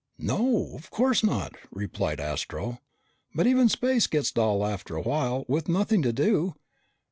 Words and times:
"No, 0.17 0.71
of 0.73 0.89
course 0.89 1.23
not," 1.23 1.53
replied 1.69 2.19
Astro. 2.19 2.79
"But 3.35 3.45
even 3.45 3.69
space 3.69 4.07
gets 4.07 4.31
dull 4.31 4.65
after 4.65 4.95
a 4.95 5.01
while 5.03 5.45
with 5.47 5.69
nothing 5.69 6.01
to 6.01 6.11
do. 6.11 6.55